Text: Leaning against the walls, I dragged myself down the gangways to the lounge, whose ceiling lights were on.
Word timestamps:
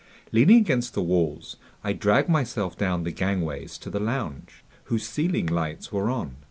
Leaning 0.31 0.57
against 0.57 0.95
the 0.95 1.01
walls, 1.03 1.57
I 1.83 1.93
dragged 1.93 2.27
myself 2.27 2.75
down 2.75 3.03
the 3.03 3.11
gangways 3.11 3.77
to 3.77 3.91
the 3.91 3.99
lounge, 3.99 4.65
whose 4.85 5.07
ceiling 5.07 5.45
lights 5.45 5.91
were 5.91 6.09
on. 6.09 6.37